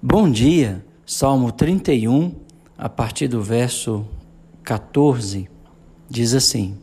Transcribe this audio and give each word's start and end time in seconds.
Bom 0.00 0.30
dia, 0.30 0.86
Salmo 1.04 1.50
31, 1.50 2.32
a 2.78 2.88
partir 2.88 3.26
do 3.26 3.42
verso 3.42 4.06
14, 4.62 5.50
diz 6.08 6.34
assim: 6.34 6.78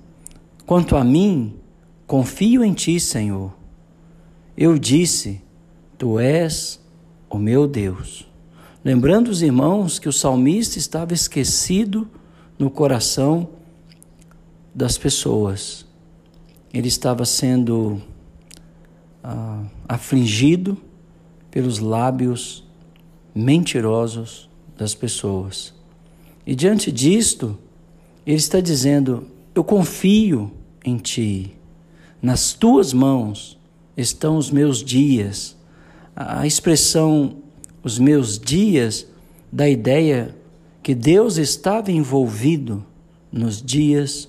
Quanto 0.66 0.98
a 0.98 1.04
mim, 1.04 1.56
confio 2.06 2.62
em 2.62 2.74
ti, 2.74 3.00
Senhor. 3.00 3.54
Eu 4.58 4.78
disse: 4.78 5.42
Tu 5.98 6.20
és 6.20 6.78
o 7.30 7.38
meu 7.38 7.70
Deus. 7.70 8.30
Lembrando 8.84 9.30
os 9.30 9.42
irmãos 9.42 9.98
que 9.98 10.10
o 10.10 10.14
salmista 10.14 10.78
estava 10.78 11.14
esquecido 11.14 12.10
no 12.60 12.70
coração 12.70 13.48
das 14.74 14.98
pessoas. 14.98 15.86
Ele 16.74 16.90
estava 16.90 17.24
sendo 17.24 18.02
ah, 19.24 19.64
afligido 19.88 20.78
pelos 21.50 21.80
lábios 21.80 22.65
mentirosos 23.36 24.50
das 24.78 24.96
pessoas. 24.96 25.74
E 26.48 26.56
diante 26.56 26.92
disto, 26.92 27.58
ele 28.26 28.38
está 28.38 28.62
dizendo: 28.62 29.28
Eu 29.54 29.64
confio 29.64 30.52
em 30.84 30.98
ti, 30.98 31.52
nas 32.22 32.54
tuas 32.54 32.94
mãos 32.94 33.58
estão 33.98 34.38
os 34.38 34.50
meus 34.50 34.82
dias. 34.82 35.56
A 36.16 36.48
expressão 36.48 37.38
os 37.84 38.00
meus 38.00 38.40
dias 38.40 39.06
da 39.52 39.70
ideia 39.70 40.36
que 40.82 40.96
Deus 40.96 41.38
estava 41.38 41.92
envolvido 41.92 42.84
nos 43.32 43.62
dias 43.62 44.28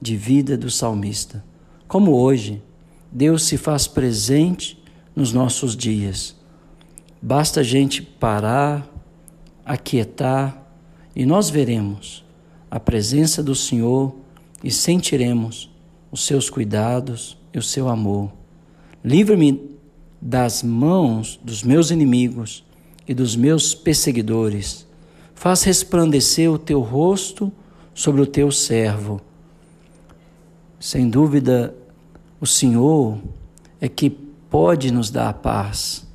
de 0.00 0.16
vida 0.16 0.56
do 0.56 0.70
salmista. 0.70 1.44
Como 1.86 2.12
hoje, 2.12 2.62
Deus 3.12 3.44
se 3.44 3.56
faz 3.56 3.86
presente 3.86 4.82
nos 5.14 5.32
nossos 5.32 5.76
dias. 5.76 6.34
Basta 7.26 7.58
a 7.58 7.64
gente 7.64 8.02
parar, 8.02 8.88
aquietar 9.64 10.64
e 11.12 11.26
nós 11.26 11.50
veremos 11.50 12.24
a 12.70 12.78
presença 12.78 13.42
do 13.42 13.52
Senhor 13.52 14.14
e 14.62 14.70
sentiremos 14.70 15.68
os 16.12 16.24
seus 16.24 16.48
cuidados 16.48 17.36
e 17.52 17.58
o 17.58 17.62
seu 17.62 17.88
amor. 17.88 18.30
Livre-me 19.02 19.76
das 20.22 20.62
mãos 20.62 21.36
dos 21.42 21.64
meus 21.64 21.90
inimigos 21.90 22.64
e 23.08 23.12
dos 23.12 23.34
meus 23.34 23.74
perseguidores. 23.74 24.86
Faz 25.34 25.64
resplandecer 25.64 26.48
o 26.48 26.60
teu 26.60 26.80
rosto 26.80 27.52
sobre 27.92 28.22
o 28.22 28.26
teu 28.26 28.52
servo. 28.52 29.20
Sem 30.78 31.10
dúvida, 31.10 31.74
o 32.40 32.46
Senhor 32.46 33.18
é 33.80 33.88
que 33.88 34.10
pode 34.10 34.92
nos 34.92 35.10
dar 35.10 35.28
a 35.28 35.34
paz. 35.34 36.05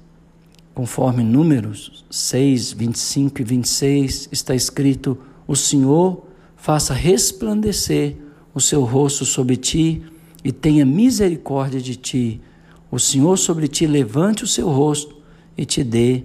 Conforme 0.74 1.24
Números 1.24 2.06
6, 2.10 2.74
25 2.74 3.42
e 3.42 3.44
26 3.44 4.30
está 4.32 4.56
escrito: 4.56 5.18
O 5.46 5.56
Senhor 5.56 6.26
faça 6.56 6.94
resplandecer 6.94 8.16
o 8.54 8.62
seu 8.62 8.84
rosto 8.84 9.26
sobre 9.26 9.58
ti 9.58 10.02
e 10.44 10.52
tenha 10.52 10.86
misericórdia 10.86 11.82
de 11.82 11.96
ti. 11.96 12.42
O 12.90 13.00
Senhor 13.00 13.38
sobre 13.38 13.68
ti 13.68 13.86
levante 13.86 14.44
o 14.44 14.48
seu 14.48 14.70
rosto 14.70 15.16
e 15.58 15.66
te 15.66 15.84
dê 15.84 16.24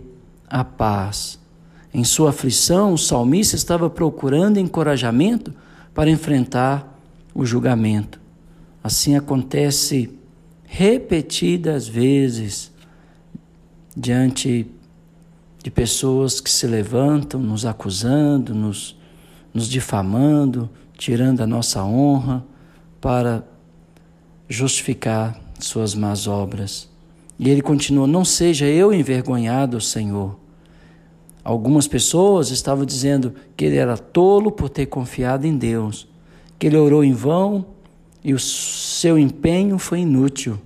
a 0.49 0.65
paz. 0.65 1.39
Em 1.93 2.05
sua 2.05 2.31
aflição, 2.31 2.93
o 2.93 2.99
salmista 2.99 3.57
estava 3.57 3.89
procurando 3.89 4.59
encorajamento 4.59 5.53
para 5.95 6.11
enfrentar 6.11 7.01
o 7.35 7.45
julgamento. 7.45 8.21
Assim 8.83 9.17
acontece 9.17 10.11
repetidas 10.65 11.89
vezes 11.89 12.71
diante 13.97 14.71
de 15.63 15.71
pessoas 15.71 16.41
que 16.41 16.51
se 16.51 16.67
levantam 16.67 17.41
nos 17.41 17.65
acusando, 17.65 18.55
nos, 18.55 18.97
nos 19.55 19.69
difamando, 19.69 20.69
tirando 20.97 21.41
a 21.41 21.47
nossa 21.47 21.83
honra 21.83 22.45
para 23.01 23.43
justificar 24.49 25.41
suas 25.59 25.95
más 25.95 26.27
obras. 26.27 26.89
E 27.39 27.49
ele 27.49 27.63
continua: 27.63 28.07
Não 28.07 28.25
seja 28.25 28.67
eu 28.67 28.93
envergonhado, 28.93 29.81
Senhor. 29.81 30.39
Algumas 31.43 31.87
pessoas 31.87 32.51
estavam 32.51 32.85
dizendo 32.85 33.33
que 33.57 33.65
ele 33.65 33.77
era 33.77 33.97
tolo 33.97 34.51
por 34.51 34.69
ter 34.69 34.87
confiado 34.87 35.47
em 35.47 35.57
Deus, 35.57 36.09
que 36.59 36.67
ele 36.67 36.77
orou 36.77 37.05
em 37.05 37.13
vão 37.13 37.67
e 38.23 38.35
o 38.35 38.39
seu 38.39 39.17
empenho 39.17 39.79
foi 39.79 40.01
inútil. 40.01 40.59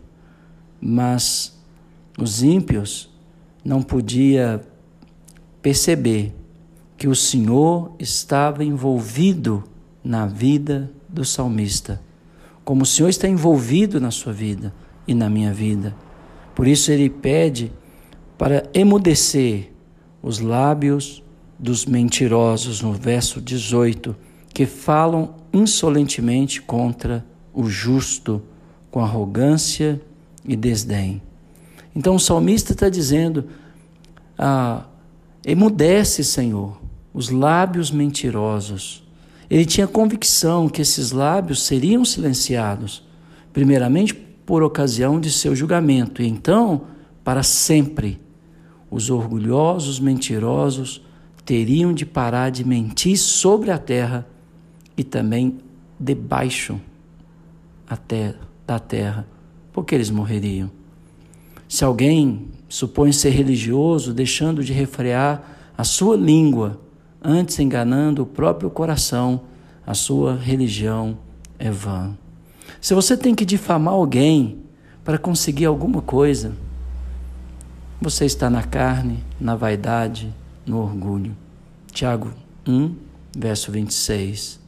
Mas 0.80 1.58
os 2.18 2.42
ímpios 2.42 3.09
não 3.64 3.82
podia 3.82 4.60
perceber 5.60 6.34
que 6.96 7.08
o 7.08 7.14
Senhor 7.14 7.92
estava 7.98 8.64
envolvido 8.64 9.64
na 10.02 10.26
vida 10.26 10.90
do 11.08 11.24
salmista, 11.24 12.00
como 12.64 12.82
o 12.82 12.86
Senhor 12.86 13.08
está 13.08 13.28
envolvido 13.28 14.00
na 14.00 14.10
sua 14.10 14.32
vida 14.32 14.72
e 15.06 15.14
na 15.14 15.28
minha 15.28 15.52
vida. 15.52 15.94
Por 16.54 16.66
isso 16.66 16.90
ele 16.90 17.08
pede 17.08 17.72
para 18.36 18.68
emudecer 18.72 19.72
os 20.22 20.40
lábios 20.40 21.22
dos 21.58 21.84
mentirosos, 21.84 22.80
no 22.80 22.92
verso 22.92 23.40
18, 23.40 24.16
que 24.52 24.66
falam 24.66 25.34
insolentemente 25.52 26.60
contra 26.62 27.24
o 27.52 27.68
justo, 27.68 28.42
com 28.90 29.00
arrogância 29.00 30.00
e 30.44 30.56
desdém. 30.56 31.22
Então 31.94 32.14
o 32.14 32.20
salmista 32.20 32.72
está 32.72 32.88
dizendo: 32.88 33.46
ah, 34.38 34.84
emudece, 35.44 36.24
Senhor, 36.24 36.80
os 37.12 37.30
lábios 37.30 37.90
mentirosos. 37.90 39.02
Ele 39.48 39.66
tinha 39.66 39.86
convicção 39.86 40.68
que 40.68 40.80
esses 40.80 41.10
lábios 41.10 41.62
seriam 41.62 42.04
silenciados, 42.04 43.02
primeiramente 43.52 44.14
por 44.14 44.62
ocasião 44.62 45.20
de 45.20 45.30
seu 45.30 45.54
julgamento, 45.54 46.22
e 46.22 46.28
então, 46.28 46.82
para 47.24 47.42
sempre, 47.42 48.20
os 48.90 49.10
orgulhosos 49.10 49.98
mentirosos 49.98 51.04
teriam 51.44 51.92
de 51.92 52.06
parar 52.06 52.50
de 52.50 52.64
mentir 52.64 53.16
sobre 53.16 53.70
a 53.70 53.78
terra 53.78 54.26
e 54.96 55.02
também 55.02 55.58
debaixo 55.98 56.80
da 58.66 58.78
terra, 58.78 59.26
porque 59.72 59.94
eles 59.94 60.10
morreriam. 60.10 60.70
Se 61.70 61.84
alguém 61.84 62.48
supõe 62.68 63.12
ser 63.12 63.30
religioso, 63.30 64.12
deixando 64.12 64.64
de 64.64 64.72
refrear 64.72 65.40
a 65.78 65.84
sua 65.84 66.16
língua, 66.16 66.80
antes 67.22 67.60
enganando 67.60 68.24
o 68.24 68.26
próprio 68.26 68.68
coração, 68.68 69.42
a 69.86 69.94
sua 69.94 70.34
religião 70.34 71.16
é 71.60 71.70
vã. 71.70 72.18
Se 72.80 72.92
você 72.92 73.16
tem 73.16 73.36
que 73.36 73.44
difamar 73.44 73.94
alguém 73.94 74.58
para 75.04 75.16
conseguir 75.16 75.66
alguma 75.66 76.02
coisa, 76.02 76.56
você 78.00 78.24
está 78.24 78.50
na 78.50 78.64
carne, 78.64 79.22
na 79.40 79.54
vaidade, 79.54 80.34
no 80.66 80.78
orgulho. 80.78 81.36
Tiago 81.92 82.32
1, 82.66 82.96
verso 83.38 83.70
26. 83.70 84.58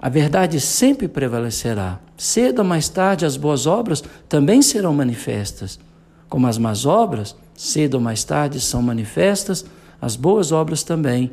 A 0.00 0.08
verdade 0.08 0.62
sempre 0.62 1.08
prevalecerá. 1.08 2.00
Cedo 2.16 2.60
ou 2.60 2.64
mais 2.64 2.88
tarde, 2.88 3.26
as 3.26 3.36
boas 3.36 3.66
obras 3.66 4.02
também 4.30 4.62
serão 4.62 4.94
manifestas. 4.94 5.78
Como 6.28 6.46
as 6.46 6.58
más 6.58 6.84
obras, 6.84 7.36
cedo 7.54 7.94
ou 7.94 8.00
mais 8.00 8.24
tarde, 8.24 8.60
são 8.60 8.82
manifestas, 8.82 9.64
as 10.00 10.16
boas 10.16 10.52
obras 10.52 10.82
também. 10.82 11.32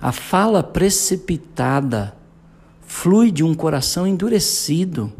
A 0.00 0.12
fala 0.12 0.62
precipitada 0.62 2.16
flui 2.80 3.30
de 3.30 3.44
um 3.44 3.54
coração 3.54 4.06
endurecido, 4.06 5.12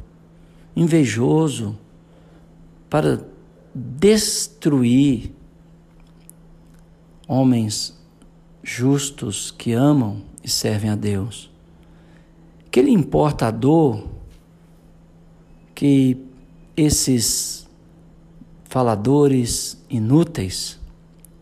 invejoso, 0.75 1.79
para 2.89 3.25
destruir 3.75 5.33
homens 7.29 7.97
justos 8.63 9.53
que 9.53 9.73
amam 9.73 10.23
e 10.43 10.49
servem 10.49 10.91
a 10.91 10.97
Deus. 10.97 11.51
Que 12.71 12.83
lhe 12.83 12.91
importa 12.91 13.47
a 13.47 13.51
dor 13.51 14.09
que 15.75 16.19
esses 16.77 17.69
faladores 18.71 19.77
inúteis 19.91 20.79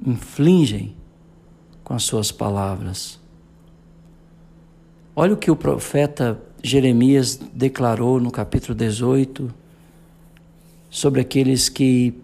infligem 0.05 0.97
com 1.85 1.93
as 1.93 2.03
suas 2.03 2.33
palavras. 2.33 3.21
Olha 5.15 5.35
o 5.35 5.37
que 5.37 5.51
o 5.51 5.57
profeta 5.57 6.41
Jeremias 6.63 7.39
declarou 7.53 8.19
no 8.19 8.31
capítulo 8.31 8.75
18 8.75 9.53
sobre 10.89 11.21
aqueles 11.21 11.69
que 11.69 12.15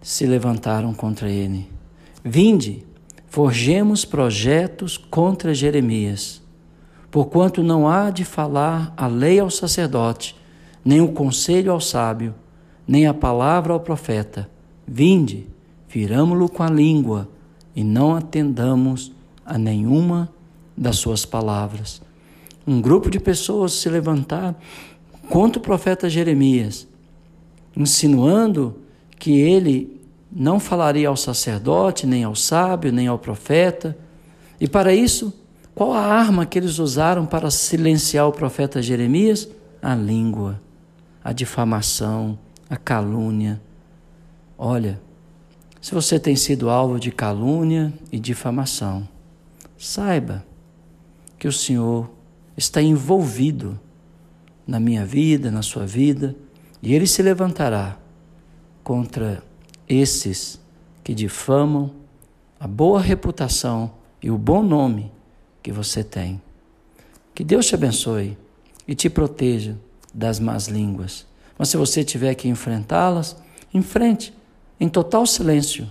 se 0.00 0.24
levantaram 0.24 0.94
contra 0.94 1.28
ele. 1.28 1.68
Vinde, 2.24 2.82
forgemos 3.28 4.06
projetos 4.06 4.96
contra 4.96 5.52
Jeremias, 5.52 6.40
porquanto 7.10 7.62
não 7.62 7.86
há 7.86 8.08
de 8.08 8.24
falar 8.24 8.94
a 8.96 9.06
lei 9.06 9.38
ao 9.38 9.50
sacerdote, 9.50 10.34
nem 10.82 11.02
o 11.02 11.12
conselho 11.12 11.70
ao 11.70 11.80
sábio, 11.80 12.34
nem 12.86 13.06
a 13.06 13.14
palavra 13.14 13.72
ao 13.72 13.80
profeta. 13.80 14.48
Vinde, 14.86 15.46
firamo-lo 15.88 16.48
com 16.48 16.62
a 16.62 16.70
língua 16.70 17.28
e 17.74 17.82
não 17.82 18.14
atendamos 18.14 19.12
a 19.44 19.58
nenhuma 19.58 20.30
das 20.76 20.96
suas 20.96 21.24
palavras. 21.24 22.00
Um 22.66 22.80
grupo 22.80 23.10
de 23.10 23.18
pessoas 23.18 23.72
se 23.72 23.88
levantar 23.88 24.54
contra 25.28 25.58
o 25.58 25.62
profeta 25.62 26.08
Jeremias, 26.08 26.86
insinuando 27.76 28.76
que 29.18 29.32
ele 29.32 30.00
não 30.30 30.60
falaria 30.60 31.08
ao 31.08 31.16
sacerdote, 31.16 32.06
nem 32.06 32.24
ao 32.24 32.34
sábio, 32.34 32.92
nem 32.92 33.06
ao 33.06 33.18
profeta. 33.18 33.96
E 34.60 34.68
para 34.68 34.94
isso, 34.94 35.32
qual 35.74 35.92
a 35.92 36.00
arma 36.00 36.46
que 36.46 36.58
eles 36.58 36.78
usaram 36.78 37.24
para 37.24 37.50
silenciar 37.50 38.28
o 38.28 38.32
profeta 38.32 38.82
Jeremias? 38.82 39.48
A 39.80 39.94
língua, 39.94 40.60
a 41.22 41.32
difamação, 41.32 42.38
a 42.68 42.76
calúnia. 42.76 43.60
Olha, 44.58 45.00
se 45.80 45.94
você 45.94 46.18
tem 46.18 46.34
sido 46.34 46.68
alvo 46.68 46.98
de 46.98 47.10
calúnia 47.10 47.92
e 48.10 48.18
difamação, 48.18 49.08
saiba 49.78 50.44
que 51.38 51.46
o 51.46 51.52
Senhor 51.52 52.10
está 52.56 52.82
envolvido 52.82 53.78
na 54.66 54.80
minha 54.80 55.04
vida, 55.04 55.50
na 55.50 55.62
sua 55.62 55.86
vida, 55.86 56.34
e 56.82 56.94
ele 56.94 57.06
se 57.06 57.22
levantará 57.22 57.98
contra 58.82 59.42
esses 59.88 60.60
que 61.04 61.14
difamam 61.14 61.92
a 62.58 62.66
boa 62.66 63.00
reputação 63.00 63.92
e 64.22 64.30
o 64.30 64.38
bom 64.38 64.62
nome 64.62 65.12
que 65.62 65.70
você 65.70 66.02
tem. 66.02 66.40
Que 67.34 67.44
Deus 67.44 67.66
te 67.66 67.74
abençoe 67.74 68.36
e 68.88 68.94
te 68.94 69.10
proteja 69.10 69.76
das 70.12 70.40
más 70.40 70.66
línguas. 70.66 71.26
Mas 71.58 71.68
se 71.68 71.76
você 71.76 72.04
tiver 72.04 72.34
que 72.34 72.48
enfrentá-las, 72.48 73.36
enfrente 73.72 74.34
em 74.78 74.88
total 74.88 75.26
silêncio. 75.26 75.88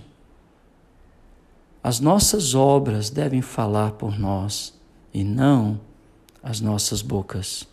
As 1.82 2.00
nossas 2.00 2.54
obras 2.54 3.10
devem 3.10 3.42
falar 3.42 3.92
por 3.92 4.18
nós 4.18 4.74
e 5.12 5.22
não 5.22 5.80
as 6.42 6.60
nossas 6.60 7.02
bocas. 7.02 7.66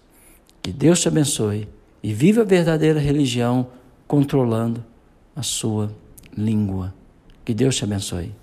Que 0.61 0.71
Deus 0.71 1.01
te 1.01 1.07
abençoe 1.07 1.67
e 2.01 2.13
viva 2.13 2.41
a 2.41 2.45
verdadeira 2.45 2.99
religião 2.99 3.67
controlando 4.07 4.83
a 5.35 5.43
sua 5.43 5.91
língua. 6.35 6.93
Que 7.43 7.53
Deus 7.53 7.75
te 7.75 7.83
abençoe. 7.83 8.33